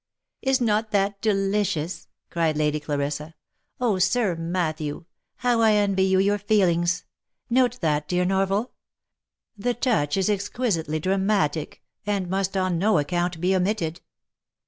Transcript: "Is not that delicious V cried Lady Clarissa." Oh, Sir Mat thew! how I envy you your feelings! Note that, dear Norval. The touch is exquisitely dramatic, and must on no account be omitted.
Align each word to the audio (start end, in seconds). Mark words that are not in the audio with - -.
"Is 0.51 0.59
not 0.59 0.89
that 0.93 1.21
delicious 1.21 2.05
V 2.05 2.09
cried 2.31 2.57
Lady 2.57 2.79
Clarissa." 2.79 3.35
Oh, 3.79 3.99
Sir 3.99 4.35
Mat 4.35 4.77
thew! 4.79 5.05
how 5.35 5.61
I 5.61 5.73
envy 5.73 6.05
you 6.05 6.17
your 6.17 6.39
feelings! 6.39 7.03
Note 7.51 7.79
that, 7.81 8.07
dear 8.07 8.25
Norval. 8.25 8.71
The 9.55 9.75
touch 9.75 10.17
is 10.17 10.27
exquisitely 10.27 10.99
dramatic, 10.99 11.83
and 12.03 12.31
must 12.31 12.57
on 12.57 12.79
no 12.79 12.97
account 12.97 13.39
be 13.39 13.55
omitted. 13.55 14.01